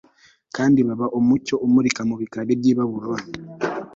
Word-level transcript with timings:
kandi 0.55 0.79
baba 0.87 1.07
umucyo 1.19 1.55
umurika 1.65 2.01
mu 2.09 2.15
bikari 2.21 2.51
byi 2.59 2.71
Babuloni 2.77 3.31